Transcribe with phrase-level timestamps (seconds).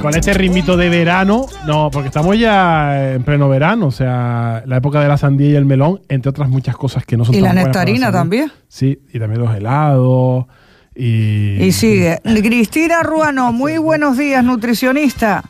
[0.00, 4.76] con este ritmito de verano, no, porque estamos ya en pleno verano, o sea, la
[4.76, 7.42] época de la sandía y el melón, entre otras muchas cosas que no son Y
[7.42, 8.52] tan la nectarina también.
[8.68, 10.46] Sí, y también los helados.
[10.94, 12.18] Y, Y sigue.
[12.22, 15.44] Cristina Ruano, muy buenos días, nutricionista.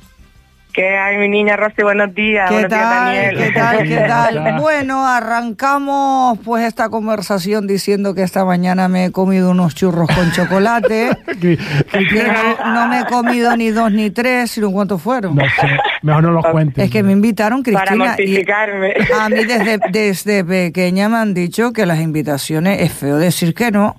[0.79, 1.83] ¿Qué hay, mi niña Rosy?
[1.83, 2.49] Buenos días.
[2.49, 3.05] ¿Qué Buenos días, tal?
[3.07, 3.37] Daniel.
[3.37, 3.79] ¿Qué tal?
[3.83, 4.61] ¿Qué tal?
[4.61, 10.31] Bueno, arrancamos pues esta conversación diciendo que esta mañana me he comido unos churros con
[10.31, 11.11] chocolate.
[11.41, 12.23] Que- que
[12.63, 15.35] no, no me he comido ni dos ni tres, sino cuántos fueron.
[15.35, 15.67] no sé,
[16.03, 16.85] mejor no los cuentes.
[16.85, 18.05] Es que me invitaron, Para Cristina.
[18.05, 18.95] y mortificarme.
[19.21, 23.73] a mí desde, desde pequeña me han dicho que las invitaciones es feo decir que
[23.73, 23.97] no.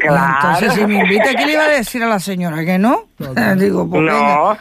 [0.00, 0.34] Claro.
[0.54, 2.64] Entonces, si me invita, ¿qué le iba a decir a la señora?
[2.64, 3.04] ¿Que no?
[3.58, 4.02] Digo, pues.
[4.02, 4.56] No.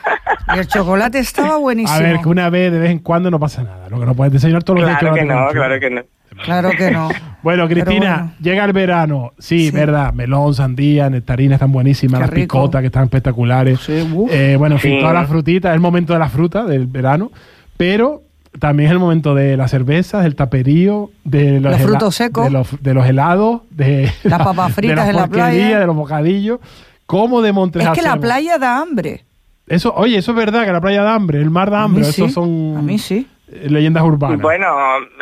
[0.56, 1.98] Y el chocolate estaba buenísimo.
[1.98, 3.90] A ver, que una vez de vez en cuando no pasa nada.
[3.90, 5.00] Lo que no puedes desayunar todos los días.
[5.00, 6.02] Claro que no, claro que no.
[6.44, 7.10] Claro que no.
[7.44, 8.32] Bueno, Cristina, bueno.
[8.42, 9.32] llega el verano.
[9.40, 9.72] Sí, Sí.
[9.72, 10.12] verdad.
[10.14, 12.20] Melón, sandía, nectarina están buenísimas.
[12.20, 12.58] Qué las rico.
[12.58, 13.80] picotas que están espectaculares.
[13.80, 14.06] Sí.
[14.32, 15.00] Eh, bueno, en fin, Sí.
[15.00, 15.70] todas las frutitas.
[15.70, 17.32] Es el momento de la fruta del verano.
[17.78, 18.24] Pero
[18.60, 22.46] también es el momento de las cervezas, del taperío, de los, frutos secos.
[22.46, 25.80] De los, de los helados, de Las papas fritas de en la playa.
[25.80, 26.60] de los bocadillos.
[27.06, 27.94] ¿Cómo de Es Montreal?
[27.94, 29.26] que la playa da hambre.
[29.68, 31.98] Eso, oye, eso es verdad, que la playa da hambre, el mar da A mí
[31.98, 32.12] hambre.
[32.12, 33.28] sí, Eso son a mí sí.
[33.52, 34.40] eh, leyendas urbanas.
[34.42, 34.68] Bueno,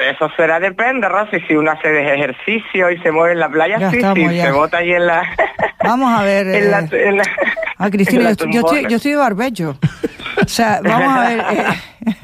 [0.10, 1.38] eso será depende, Rosy.
[1.48, 4.36] Si uno hace de ejercicio y se mueve en la playa, Ya sí, estamos, sí,
[4.38, 4.46] ya.
[4.46, 5.24] se bota ahí en la...
[5.84, 6.48] Vamos a ver.
[6.56, 7.24] en la, en la-
[7.78, 8.90] Ah, Cristina, en yo, estoy- yo estoy, tumbona.
[8.90, 9.78] yo estoy de barbecho.
[10.44, 11.40] O sea, vamos a ver.
[11.40, 12.16] eh,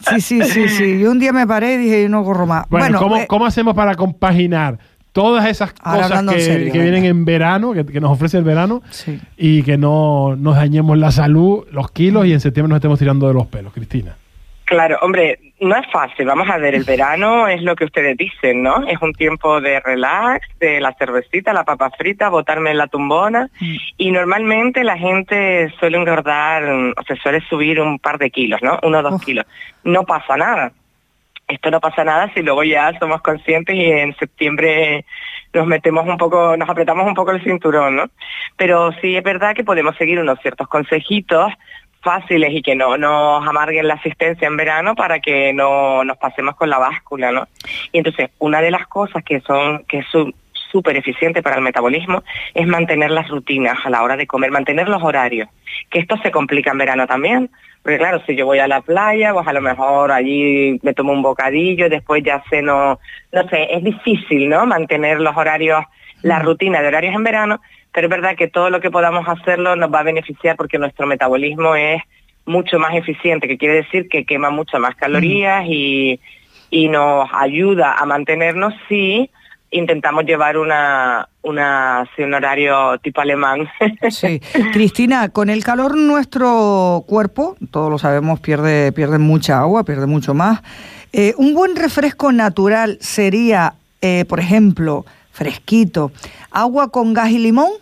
[0.00, 0.98] sí, sí, sí, sí.
[1.00, 2.66] Yo un día me paré y dije, yo no corro más.
[2.68, 4.78] Bueno, ¿cómo, eh, cómo hacemos para compaginar
[5.12, 6.90] todas esas Ahora cosas que, serio, que venga.
[6.92, 9.18] vienen en verano, que, que nos ofrece el verano, Sí.
[9.36, 13.26] y que no nos dañemos la salud, los kilos, y en septiembre nos estemos tirando
[13.26, 14.14] de los pelos, Cristina?
[14.64, 16.26] Claro, hombre, no es fácil.
[16.26, 18.86] Vamos a ver, el verano es lo que ustedes dicen, ¿no?
[18.86, 23.48] Es un tiempo de relax, de la cervecita, la papa frita, botarme en la tumbona.
[23.60, 23.76] Mm.
[23.96, 28.78] Y normalmente la gente suele engordar, o se suele subir un par de kilos, ¿no?
[28.82, 29.46] Uno o dos kilos.
[29.84, 30.72] No pasa nada.
[31.48, 35.06] Esto no pasa nada si luego ya somos conscientes y en septiembre
[35.54, 38.04] nos metemos un poco, nos apretamos un poco el cinturón, ¿no?
[38.56, 41.50] Pero sí es verdad que podemos seguir unos ciertos consejitos
[42.02, 46.54] fáciles y que no nos amarguen la asistencia en verano para que no nos pasemos
[46.56, 47.48] con la báscula, ¿no?
[47.92, 50.32] Y entonces, una de las cosas que son, que es su-
[50.70, 52.22] súper eficiente para el metabolismo
[52.54, 55.48] es mantener las rutinas a la hora de comer, mantener los horarios,
[55.90, 57.50] que esto se complica en verano también,
[57.82, 61.12] porque claro, si yo voy a la playa, pues a lo mejor allí me tomo
[61.12, 62.98] un bocadillo y después ya ceno,
[63.32, 64.66] no sé, es difícil, ¿no?
[64.66, 65.84] Mantener los horarios,
[66.22, 67.60] la rutina de horarios en verano,
[67.98, 71.04] pero es verdad que todo lo que podamos hacerlo nos va a beneficiar porque nuestro
[71.04, 72.00] metabolismo es
[72.46, 76.20] mucho más eficiente, que quiere decir que quema mucho más calorías y,
[76.70, 79.28] y nos ayuda a mantenernos si
[79.72, 83.68] intentamos llevar una, una un horario tipo alemán.
[84.10, 84.38] Sí.
[84.72, 90.34] Cristina, con el calor nuestro cuerpo, todos lo sabemos, pierde, pierde mucha agua, pierde mucho
[90.34, 90.62] más.
[91.12, 96.12] Eh, un buen refresco natural sería, eh, por ejemplo, fresquito,
[96.52, 97.72] agua con gas y limón.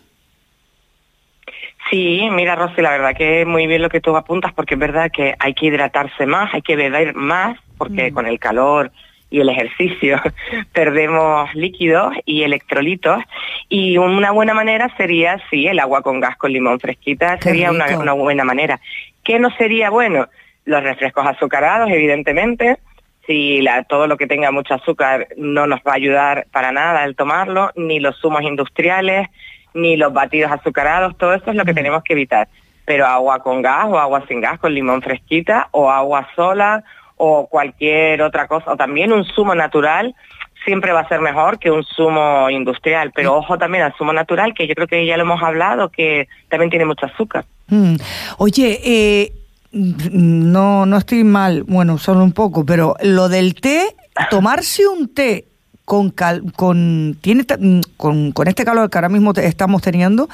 [1.89, 5.09] Sí, mira Rosy, la verdad que muy bien lo que tú apuntas porque es verdad
[5.11, 8.91] que hay que hidratarse más, hay que beber más porque con el calor
[9.29, 10.21] y el ejercicio
[10.73, 13.23] perdemos líquidos y electrolitos
[13.69, 17.71] y una buena manera sería, sí, el agua con gas con limón fresquita Qué sería
[17.71, 18.79] una, buena manera.
[19.23, 20.27] ¿Qué no sería bueno?
[20.65, 22.77] Los refrescos azucarados, evidentemente.
[23.25, 27.03] Si la- todo lo que tenga mucho azúcar no nos va a ayudar para nada
[27.03, 29.27] el tomarlo, ni los zumos industriales,
[29.73, 32.47] ni los batidos azucarados, todo eso es lo que tenemos que evitar.
[32.85, 36.83] Pero agua con gas o agua sin gas con limón fresquita o agua sola
[37.17, 40.15] o cualquier otra cosa, o también un zumo natural
[40.63, 44.53] siempre va a ser mejor que un zumo industrial, pero ojo también al zumo natural,
[44.53, 47.45] que yo creo que ya lo hemos hablado, que también tiene mucho azúcar.
[47.67, 47.95] Mm.
[48.37, 49.31] Oye, eh,
[49.71, 53.95] no, no estoy mal, bueno, solo un poco, pero lo del té,
[54.29, 55.45] tomarse un té
[55.87, 60.27] con cal, con tiene mm, con, con este calor que ahora mismo te- estamos teniendo,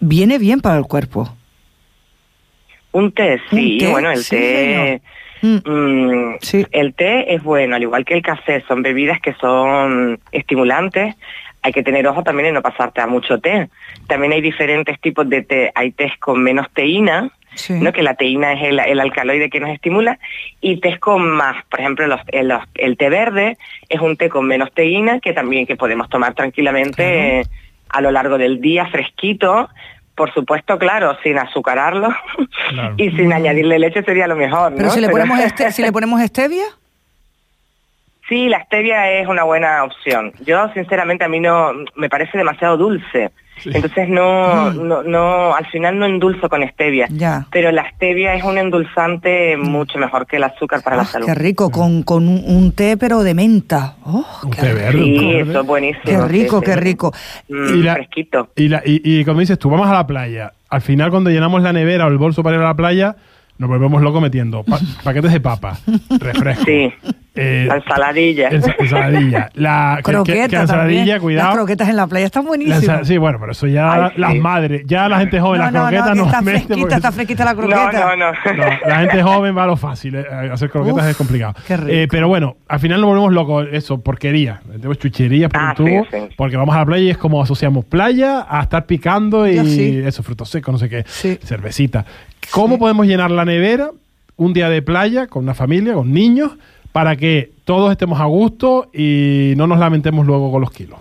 [0.00, 1.34] viene bien para el cuerpo.
[2.92, 3.86] Un té, ¿Un sí, té?
[3.90, 5.00] bueno, el Sí, té...
[5.40, 5.56] Mm.
[5.64, 6.66] mm, Sí.
[6.72, 11.14] El té es bueno, al igual que el café, son bebidas que son estimulantes.
[11.62, 13.68] Hay que tener ojo también en no pasarte a mucho té.
[14.06, 15.72] También hay diferentes tipos de té.
[15.74, 17.74] Hay tés con menos teína, Sí.
[17.74, 17.92] ¿no?
[17.92, 20.20] que la teína es el, el alcaloide que nos estimula,
[20.60, 21.56] y tés con más.
[21.68, 23.58] Por ejemplo, los- el, los- el té verde
[23.88, 27.44] es un té con menos teína que también que podemos tomar tranquilamente eh,
[27.88, 29.68] a lo largo del día, fresquito.
[30.14, 32.08] Por supuesto, claro, sin azucararlo
[32.70, 32.94] Claro.
[32.98, 34.72] y sin añadirle leche sería lo mejor.
[34.76, 34.92] Pero ¿no?
[34.94, 36.64] si le ponemos este, si le ponemos stevia,
[38.30, 40.32] Sí, la stevia es una buena opción.
[40.46, 43.30] Yo, sinceramente, a mí no me parece demasiado dulce.
[43.62, 47.08] Entonces no, no, no, al final no endulzo con stevia.
[47.10, 47.44] Ya.
[47.52, 51.26] Pero la stevia es un endulzante mucho mejor que el azúcar para la Ah, salud.
[51.26, 53.96] qué rico, con, con un, un té pero de menta.
[54.06, 54.78] Oh, Un qué té rico.
[54.80, 55.02] verde.
[55.02, 55.50] Sí, verde.
[55.50, 56.04] eso es buenísimo.
[56.06, 56.64] Qué rico, sí.
[56.64, 57.12] qué rico.
[57.50, 58.48] Mm, Y la- Fresquito.
[58.56, 60.52] Y, la, y, y como dices tú, vamos a la playa.
[60.70, 63.16] Al final, cuando llenamos la nevera o el bolso para ir a la playa,
[63.60, 65.78] nos volvemos locos metiendo pa- paquetes de papa,
[66.18, 66.64] refresco.
[66.64, 66.90] Sí.
[67.34, 68.48] eh, La ensaladilla.
[68.50, 69.50] ensa- ensaladilla.
[69.54, 71.36] La que- que- Croqueta que ensaladilla, también.
[71.38, 73.06] Las croquetas en la playa están buenísimas.
[73.06, 74.20] sí, bueno, pero eso ya Ay, sí.
[74.20, 76.76] las madres, ya la gente joven, no, las no, no, croquetas que no, está fresquita,
[76.80, 78.16] porque- está fresquita la No, croqueta.
[78.16, 78.32] no, no.
[78.56, 81.54] No, la gente joven va a lo fácil, eh, hacer croquetas Uf, es complicado.
[81.66, 81.88] qué rico.
[81.90, 84.60] Eh, pero bueno, al final nos volvemos locos, eso, porquería.
[84.72, 86.34] Tenemos chucherías por Ah, un tubo, sí, sí.
[86.36, 90.22] porque vamos a la playa y es como asociamos playa a estar picando y eso,
[90.22, 91.38] frutos secos, no sé qué, Sí.
[91.44, 92.04] cervecita.
[92.52, 93.90] ¿Cómo podemos llenar la nevera
[94.36, 96.52] un día de playa con una familia, con niños,
[96.92, 100.98] para que todos estemos a gusto y no nos lamentemos luego con los kilos?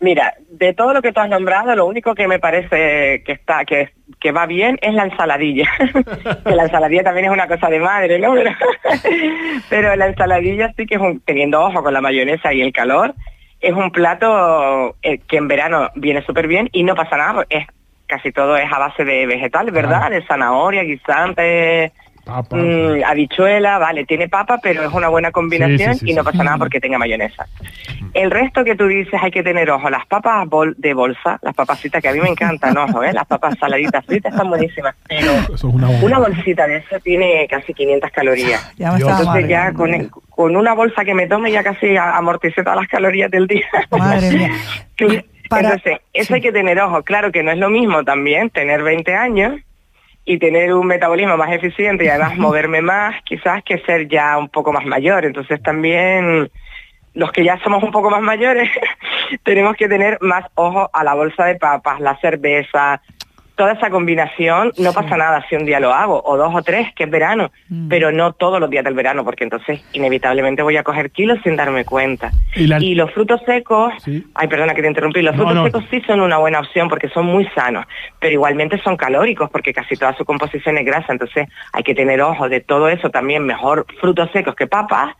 [0.00, 3.64] Mira, de todo lo que tú has nombrado, lo único que me parece que está
[3.64, 5.66] que, que va bien es la ensaladilla.
[6.44, 8.34] que la ensaladilla también es una cosa de madre, ¿no?
[8.34, 8.50] Pero,
[9.70, 13.14] pero la ensaladilla sí que es un, teniendo ojo con la mayonesa y el calor,
[13.60, 17.66] es un plato eh, que en verano viene súper bien y no pasa nada, es
[18.06, 20.02] casi todo es a base de vegetales, ¿verdad?
[20.04, 20.10] Ah.
[20.10, 21.92] De zanahoria, guisante,
[22.24, 22.56] Papa.
[22.56, 26.22] Mm, habichuela, vale, tiene papa, pero es una buena combinación Sí, sí, sí, y no
[26.22, 26.30] sí.
[26.30, 27.46] pasa nada porque tenga mayonesa.
[28.14, 29.90] El resto que tú dices hay que tener ojo.
[29.90, 33.12] Las papas bol- de bolsa, las papacitas que a mí me encantan, ojo, ¿eh?
[33.12, 37.74] las papas saladitas fritas están buenísimas, pero Eso es una bolsita de eso tiene casi
[37.74, 38.72] 500 calorías.
[38.78, 39.90] Ya me Entonces ya con,
[40.30, 43.66] con una bolsa que me tome ya casi amorticé todas las calorías del día.
[43.90, 44.50] Madre mía.
[45.54, 46.34] Para- Entonces, eso sí.
[46.34, 47.02] hay que tener ojo.
[47.02, 49.60] Claro que no es lo mismo también tener 20 años
[50.24, 54.48] y tener un metabolismo más eficiente y además moverme más, quizás que ser ya un
[54.48, 55.24] poco más mayor.
[55.24, 56.50] Entonces también
[57.14, 58.68] los que ya somos un poco más mayores
[59.44, 63.00] tenemos que tener más ojo a la bolsa de papas, la cerveza,
[63.56, 64.72] toda esa combinación.
[64.78, 67.50] No pasa nada si un día lo hago, o dos o tres, que es verano,
[67.68, 67.88] Mm.
[67.88, 71.56] pero no todos los días del verano, porque entonces inevitablemente voy a coger kilos sin
[71.56, 72.30] darme cuenta.
[72.56, 74.24] Y la- Y los frutos secos, Sí.
[74.34, 75.64] ay, perdona que te interrumpí, los No, frutos no.
[75.64, 77.86] secos sí son una buena opción porque son muy sanos,
[78.20, 82.20] pero igualmente son calóricos porque casi toda su composición es grasa, entonces hay que tener
[82.22, 85.14] ojo de todo eso también, mejor frutos secos que papas,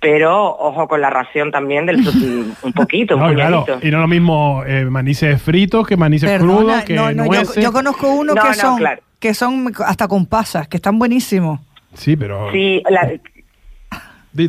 [0.00, 1.96] pero ojo con la ración también del
[2.62, 6.56] un poquito, un No, claro, y no lo mismo eh, manices fritos que manices Perdona,
[6.58, 7.62] crudos, que no, no, yo, nueces.
[7.62, 9.02] yo conozco uno No, que no, son claro.
[9.18, 11.60] que son hasta con pasas, que están buenísimos.
[11.94, 12.50] Sí, pero...
[12.52, 13.10] Sí, la-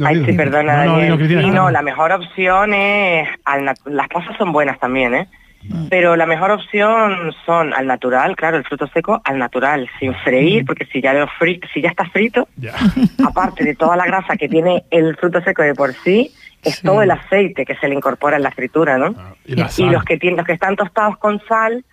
[0.06, 1.02] Ay, sí, perdona, No, no, Daniel.
[1.06, 1.42] dilo, Cristina.
[1.42, 3.28] Sí, no, la mejor opción es...
[3.46, 5.28] al las pasas son buenas también, ¿eh?
[5.64, 5.88] Mm.
[5.90, 10.16] Pero la mejor opción son al natural, claro, el fruto seco al natural, sin Mm.
[10.24, 12.48] freír, porque si ya, lo fri- si ya está frito,
[13.26, 16.32] aparte de toda la grasa que tiene el fruto seco de por sí,
[16.64, 16.84] es Sí.
[16.84, 19.16] todo el aceite que se le incorpora en la fritura, ¿no?
[19.18, 19.92] Ah, y la y sal.
[19.92, 21.84] los que tienen, los que están tostados con sal,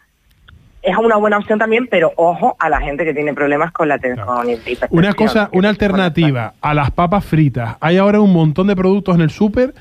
[0.82, 3.96] es una buena opción también, pero ojo a la gente que tiene problemas con la
[3.96, 7.76] hipertensión, Una cosa, una alternativa a las papas fritas.
[7.80, 9.74] Hay ahora un montón de productos en el súper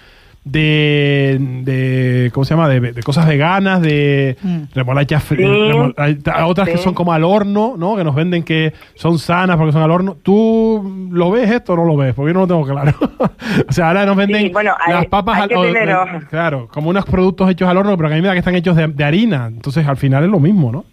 [0.51, 2.67] de, de ¿cómo se llama?
[2.69, 4.57] De, de cosas veganas, de Mm.
[4.73, 5.35] remolachas Sí.
[5.35, 7.95] remol- hay t- otras que son como al horno, ¿no?
[7.95, 10.17] Que nos venden que son sanas porque son al horno.
[10.21, 12.13] ¿Tú lo ves esto o no lo ves?
[12.13, 12.94] Porque yo no lo tengo claro.
[13.69, 15.95] o sea, ahora nos venden Sí, bueno, hay- las papas al que o- tener eh.
[16.29, 18.55] Claro, como unos productos hechos al horno, pero que a mí me da que están
[18.55, 19.47] hechos de, de harina.
[19.47, 20.85] Entonces, al final es lo mismo, ¿no?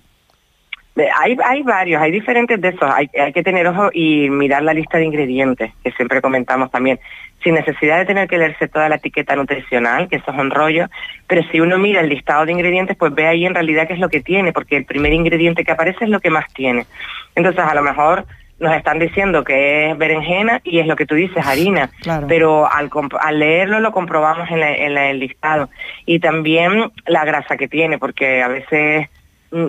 [0.96, 2.88] Eh, Hay, hay varios, hay diferentes de esos.
[2.92, 7.00] Hay, hay que tener ojo y mirar la lista de ingredientes, que siempre comentamos también,
[7.42, 10.86] sin necesidad de tener que leerse toda la etiqueta nutricional, que eso es un rollo,
[11.26, 13.98] pero si uno mira el listado de ingredientes, pues ve ahí en realidad qué es
[13.98, 16.86] lo que tiene, porque el primer ingrediente que aparece es lo que más tiene.
[17.34, 18.24] Entonces, a lo mejor
[18.60, 22.26] nos están diciendo que es berenjena y es lo que tú dices, harina, Claro.
[22.28, 22.88] pero al,
[23.20, 25.68] al leerlo lo comprobamos en, la- en la- el listado.
[26.06, 29.08] Y también la grasa que tiene, porque a veces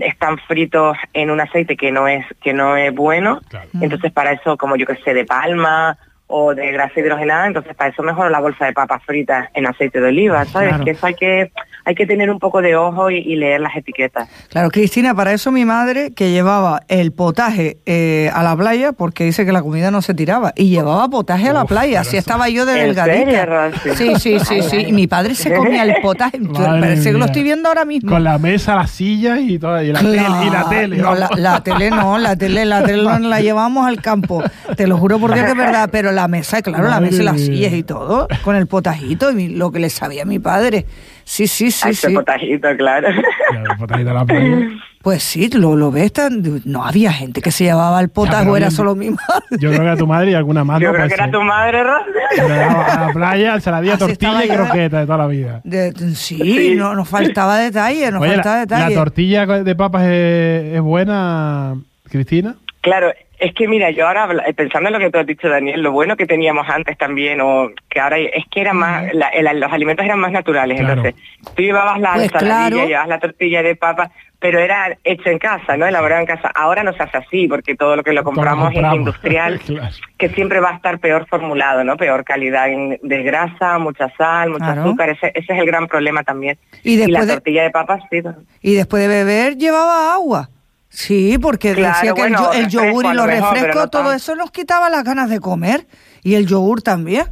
[0.01, 3.69] están fritos en un aceite que no es que no es bueno Claro.
[3.81, 7.91] entonces para eso como yo que sé de palma o de grasa hidrogenada entonces para
[7.91, 10.83] eso mejor la bolsa de papas fritas en aceite de oliva sabes Claro.
[10.85, 11.51] que eso hay que
[11.85, 15.33] hay que tener un poco de ojo y, y leer las etiquetas Claro, Cristina, para
[15.33, 19.61] eso mi madre que llevaba el potaje eh, a la playa, porque dice que la
[19.61, 22.79] comida no se tiraba, y llevaba potaje a la Uf, playa, así estaba yo de
[22.81, 23.71] ¿En delgadita.
[23.81, 23.95] serio?
[23.95, 24.77] Sí, sí, sí, sí.
[24.87, 26.39] Y mi padre se comía el potaje.
[26.53, 28.09] Parece que lo estoy viendo ahora mismo.
[28.11, 30.15] Con la mesa, las sillas y, toda, y, la, tele,
[30.45, 30.97] y la tele.
[30.97, 34.43] No, la, tele no, la tele, la tele no la llevamos al campo.
[34.75, 37.25] Te lo juro por Dios que es verdad, pero la mesa, claro, la mesa y
[37.25, 40.39] las sillas y todo, con el potajito y mi- lo que le sabía a mi
[40.39, 40.85] padre.
[41.27, 42.13] Sí, sí, sí, ese sí.
[42.13, 44.67] potajito claro el potajito a la playa.
[45.01, 48.51] Pues sí, lo, lo ves, tan- no había gente que se llevaba al potas pero
[48.53, 48.75] o era bien.
[48.77, 49.43] solo mi madre.
[49.59, 50.79] Yo creo que era tu madre y alguna más.
[50.79, 50.93] Yo ¿no?
[50.93, 51.31] creo Pues que era sí.
[51.31, 52.47] tu madre, Rosa.
[52.47, 55.61] Le daba a la playa, ensaladilla, Así estaba tortilla y croqueta de toda la vida.
[55.63, 56.75] De- sí, Sí.
[56.75, 58.95] No, nos faltaba detalle, nos Oye, faltaba la, detalle.
[58.95, 61.75] la tortilla de papas es, es buena,
[62.09, 62.55] Cristina.
[62.81, 65.81] Claro, es que mira, yo ahora habla- pensando en lo que tú has dicho, Daniel,
[65.81, 69.59] lo bueno que teníamos antes también, o que ahora es que era más, la- el-
[69.59, 70.79] los alimentos eran más naturales.
[70.79, 70.93] Claro.
[71.01, 71.21] Entonces,
[71.55, 72.87] tú llevabas la Pues ensaladilla, claro.
[72.87, 75.87] llevabas la tortilla de papa, pero era hecho en casa, ¿no?
[75.87, 76.51] Elaborado en casa.
[76.53, 78.93] Ahora no se hace así, porque todo lo que lo compramos, compramos.
[78.93, 79.95] es industrial, Claro.
[80.17, 81.97] que siempre va a estar peor formulado, ¿no?
[81.97, 82.67] Peor calidad
[83.01, 84.81] de grasa, mucha sal, mucho Claro.
[84.81, 85.09] azúcar.
[85.09, 86.57] Ese, ese es el gran problema también.
[86.83, 88.21] Y la después de- tortilla de papas, sí.
[88.61, 90.49] Y después de beber llevaba agua.
[90.95, 94.33] Sí, porque Claro, decía que el bueno, el, yogur y los refrescos, no todo eso
[94.35, 95.85] nos quitaba las ganas de comer.
[96.23, 97.25] Y el yogur también.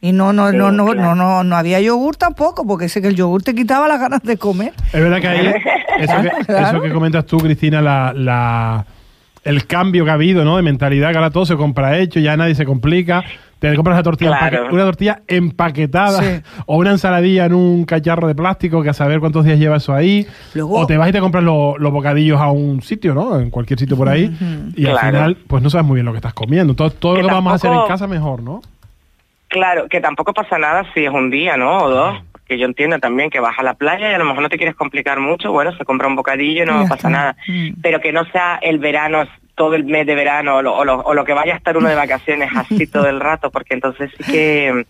[0.00, 1.00] Y no, no, Sí, no, no, claro.
[1.00, 4.22] no, no, no había yogur tampoco, porque sé que el yogur te quitaba las ganas
[4.22, 4.72] de comer.
[4.92, 5.46] Es verdad que ahí,
[5.98, 6.66] eso que, Claro.
[6.78, 8.86] eso que comentas tú, Cristina, la, la-
[9.42, 10.56] el cambio que ha habido, ¿no?
[10.56, 13.24] De mentalidad, que ahora todo se compra hecho, ya nadie se complica.
[13.60, 14.64] Te compras la tortilla Claro.
[14.64, 16.42] empaque- una tortilla empaquetada Sí.
[16.66, 19.94] o una ensaladilla en un cacharro de plástico que a saber cuántos días lleva eso
[19.94, 20.26] ahí.
[20.54, 23.38] Luego- o te vas y te compras lo- los bocadillos a un sitio, ¿no?
[23.38, 24.34] En cualquier sitio por ahí.
[24.76, 26.74] Y al final, pues no sabes muy bien lo que estás comiendo.
[26.74, 28.62] Todo, todo Que lo que vamos a hacer en casa mejor, ¿no?
[29.48, 31.78] Claro, que tampoco pasa nada si es un día, ¿no?
[31.78, 32.18] O dos.
[32.32, 34.56] Porque yo entiendo también que vas a la playa y a lo mejor no te
[34.56, 35.52] quieres complicar mucho.
[35.52, 37.36] Bueno, se compra un bocadillo y no pasa nada.
[37.46, 37.80] Mm.
[37.82, 39.24] Pero que no sea el verano,
[39.60, 41.76] todo el mes de verano o lo, o lo- o lo que vaya a estar
[41.76, 43.50] uno de vacaciones así todo el rato.
[43.50, 44.86] Porque entonces sí que,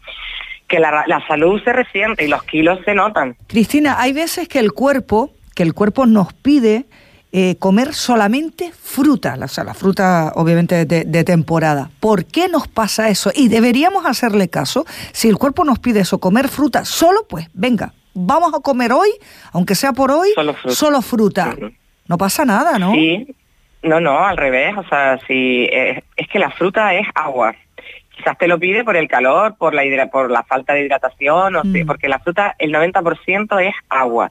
[0.69, 3.35] que la, la salud se resiente y los kilos se notan.
[3.49, 6.85] Cristina, hay veces que el cuerpo, que el cuerpo nos pide
[7.33, 11.91] eh, comer solamente fruta, o sea, la fruta obviamente de, de temporada.
[11.99, 13.33] ¿Por qué nos pasa eso?
[13.35, 14.85] Y deberíamos hacerle caso.
[15.13, 19.11] Si el cuerpo nos pide eso, comer fruta solo, pues venga, vamos a comer hoy,
[19.53, 20.75] aunque sea por hoy, Solo fruta.
[20.77, 21.55] solo fruta.
[21.57, 21.71] Ujú.
[22.09, 22.93] No pasa nada, ¿no?
[22.95, 23.27] Sí,
[23.83, 27.55] no, no, al revés, o sea, si es, es que la fruta es agua.
[28.15, 31.57] Quizás te lo pide por el calor, por la hidra- por la falta de hidratación,
[31.57, 31.87] o sí, Mm.
[31.87, 34.31] porque la fruta el 90% es agua.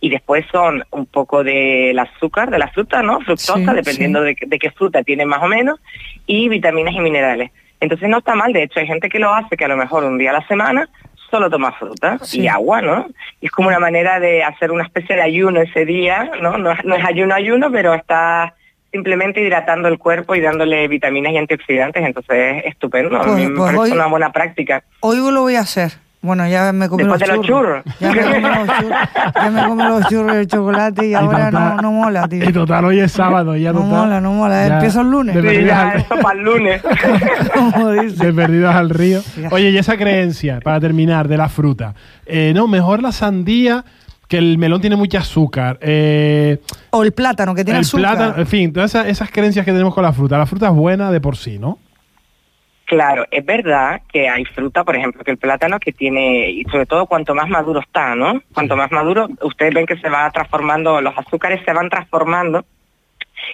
[0.00, 3.20] Y después son un poco del azúcar de la fruta, ¿no?
[3.20, 4.24] Fructosa, Sí, dependiendo sí.
[4.26, 5.78] De, qué- de qué fruta tiene más o menos,
[6.26, 7.50] y vitaminas y minerales.
[7.80, 10.04] Entonces no está mal, de hecho hay gente que lo hace que a lo mejor
[10.04, 10.88] un día a la semana
[11.30, 12.42] solo toma fruta Sí.
[12.42, 13.06] y agua, ¿no?
[13.40, 16.56] Y es como una manera de hacer una especie de ayuno ese día, ¿no?
[16.56, 18.54] No, no es ayuno ayuno, pero está
[18.96, 23.16] simplemente hidratando el cuerpo y dándole vitaminas y antioxidantes, entonces es estupendo.
[23.16, 24.82] a Pues- mí me pues parece hoy- una buena práctica.
[25.00, 25.92] Hoy lo voy a hacer.
[26.22, 27.84] Bueno, ya me comí Después los de los churros.
[27.84, 28.00] churros.
[28.00, 28.98] Ya me comí los churros,
[29.34, 32.48] ya me comí los churros de chocolate y ahora no, no mola, tío.
[32.48, 33.54] Y total, hoy es sábado.
[33.54, 34.66] Ya No total, mola, no mola.
[34.66, 35.34] ya Empiezo el lunes.
[35.36, 36.82] de Sí, perdidos ya, al- eso para el lunes.
[37.54, 38.26] Como dice.
[38.26, 39.20] de perdidos al río.
[39.52, 41.94] Oye, y esa creencia, para terminar, de la fruta.
[42.24, 43.84] Eh, no, mejor la sandía,
[44.28, 45.78] que el melón tiene mucho azúcar.
[45.80, 46.58] Eh,
[46.90, 48.16] O el plátano, que tiene el azúcar.
[48.16, 50.36] plátano, en fin, todas esas, esas creencias que tenemos con la fruta.
[50.38, 51.78] La fruta es buena de por sí, ¿no?
[52.86, 56.86] Claro, es verdad que hay fruta, por ejemplo, que el plátano que tiene, y sobre
[56.86, 58.40] todo cuanto más maduro está, ¿no?
[58.54, 62.64] Cuanto más maduro, ustedes ven que se va transformando, los azúcares se van transformando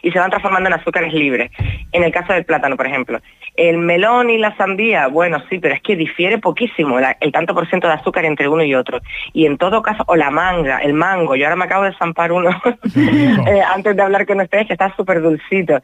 [0.03, 1.51] y se van transformando en azúcares libres.
[1.93, 3.21] En el caso del plátano, por ejemplo.
[3.55, 7.55] El melón y la sandía, bueno, sí, pero es que difiere poquísimo la- el tanto
[7.55, 9.01] por ciento de azúcar entre uno y otro.
[9.33, 12.33] Y en todo caso, o la manga, el mango, yo ahora me acabo de zampar
[12.33, 12.51] uno
[13.47, 15.81] eh, antes de hablar con ustedes, que está súper dulcito.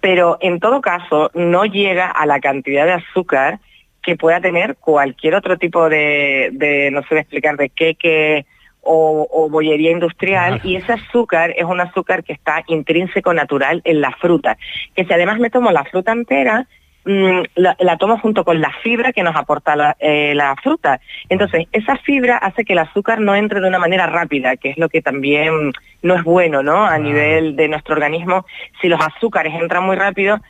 [0.00, 3.58] Pero en todo caso, no llega a la cantidad de azúcar
[4.02, 8.46] que pueda tener cualquier otro tipo de, de no sé explicar, de queque
[8.86, 10.60] o, o bollería industrial.
[10.60, 10.68] Claro.
[10.68, 14.56] Y ese azúcar es un azúcar que está intrínseco natural en la fruta.
[14.94, 16.66] Que si además me tomo la fruta entera,
[17.04, 21.00] mm, la, la tomo junto con la fibra que nos aporta la, eh, la fruta.
[21.28, 24.78] Entonces, esa fibra hace que el azúcar no entre de una manera rápida, que es
[24.78, 26.86] lo que también no es bueno, ¿no?
[26.86, 28.46] A nivel de nuestro organismo,
[28.80, 30.40] si los azúcares entran muy rápido,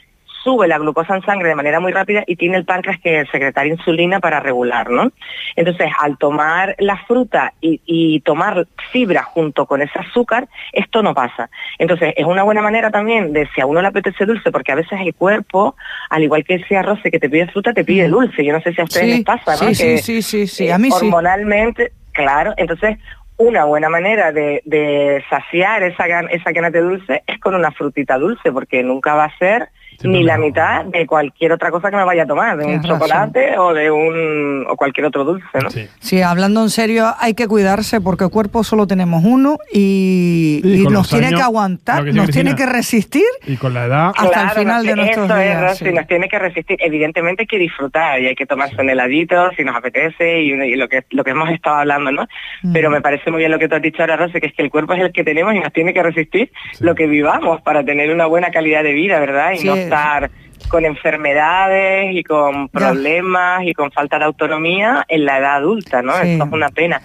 [0.47, 3.67] sube la glucosa en sangre de manera muy rápida y tiene el páncreas que secretar
[3.67, 5.11] insulina para regular, ¿no?
[5.57, 11.15] Entonces, al tomar la fruta y, y tomar fibra junto con ese azúcar, esto no
[11.15, 11.51] pasa.
[11.81, 14.77] Entonces, es una buena manera también de si a uno le apetece dulce, porque a
[14.77, 15.75] veces el cuerpo,
[16.11, 18.45] al igual que ese arroz que te pide fruta, te pide dulce.
[18.45, 19.69] Yo no sé si a ustedes les pasa, ¿no?
[19.71, 21.07] Sí, sí, Que, sí, sí, sí, eh, a mí sí.
[21.07, 22.99] hormonalmente, claro, entonces
[23.39, 28.17] una buena manera de, de saciar esa, esa ganas de dulce es con una frutita
[28.17, 29.71] dulce, porque nunca va a ser
[30.05, 33.59] ni la mitad de cualquier otra cosa que me vaya a tomar, de un chocolate
[33.59, 35.71] o de un o cualquier otro dulce, ¿no?
[35.71, 36.23] Sí.
[36.23, 41.31] hablando en serio, hay que cuidarse porque el cuerpo solo tenemos uno y, nos tiene
[41.31, 45.29] que aguantar, nos tiene que resistir y con la edad hasta el final de nuestros
[45.29, 45.83] días.
[45.83, 46.77] Es, nos tiene que resistir.
[46.81, 50.89] Evidentemente hay que disfrutar y hay que tomarse un heladito si nos apetece y, lo
[50.89, 52.29] que lo que hemos estado hablando, ¿no?
[52.63, 52.73] Mm.
[52.73, 54.63] Pero me parece muy bien lo que tú has dicho ahora, Rosy, que es que
[54.63, 57.85] el cuerpo es el que tenemos y nos tiene que resistir lo que vivamos para
[57.85, 59.53] tener una buena calidad de vida, ¿verdad?
[59.59, 60.31] Y no estar
[60.69, 66.17] con enfermedades y con problemas y con falta de autonomía en la edad adulta, ¿no?
[66.19, 67.03] Esto es una pena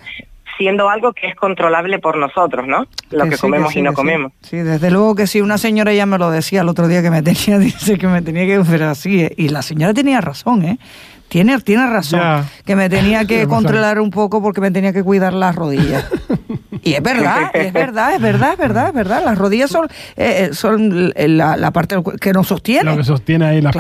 [0.58, 2.86] siendo algo que es controlable por nosotros, ¿no?
[3.10, 4.32] Lo que, comemos y no comemos.
[4.42, 4.58] Sí.
[4.58, 5.42] desde luego que sí.
[5.42, 8.22] Una señora ya me lo decía el otro día que me tenía, dice que me
[8.22, 9.22] tenía que ver así.
[9.22, 9.34] ¿eh?
[9.38, 10.78] Y la señora tenía razón, ¿eh?
[11.30, 12.46] Tiene, tiene razón.
[12.66, 16.06] Que me tenía que controlar un poco porque me tenía que cuidar las rodillas.
[16.84, 19.24] Y es verdad, es verdad, es verdad, es verdad, es verdad.
[19.24, 19.86] Las rodillas son,
[20.18, 22.92] eh, eh, son la, parte que nos sostiene.
[22.92, 23.76] Lo que sostiene ahí las,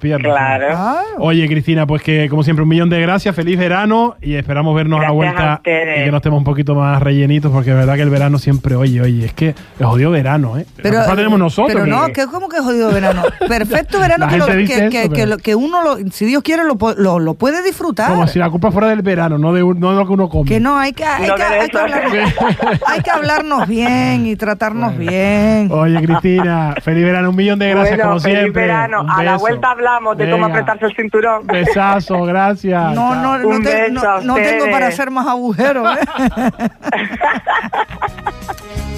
[0.00, 0.32] piernas.
[0.32, 1.00] Claro.
[1.18, 5.00] Oye, Cristina, pues que como siempre un millón de gracias, feliz verano y esperamos vernos
[5.00, 8.02] a la vuelta y que nos estemos un poquito más rellenitos porque es verdad que
[8.02, 10.66] el verano siempre, oye, oye, es que es jodido verano, ¿eh?
[10.82, 11.72] Pero, tenemos nosotros.
[11.72, 13.22] Pero no, que, ¿cómo que es jodido verano?
[13.48, 18.10] Perfecto verano que, que, uno, lo, si Dios quiere, lo, lo, puede disfrutar.
[18.10, 20.48] Como si la culpa fuera del verano, no de, no de lo que uno come.
[20.48, 22.10] Que no, hay que, hay que, hay que hablar
[22.86, 25.70] hay que hablarnos bien y tratarnos bien.
[25.70, 28.62] Oye, Cristina, feliz verano, un millón de gracias como feliz siempre.
[28.62, 31.46] verano, a la vuelta hablamos de cómo apretarse el cinturón.
[31.46, 32.94] Besazo, gracias.
[32.94, 35.88] No, no, no, no, no tengo para hacer más agujeros.
[35.96, 36.00] ¿eh?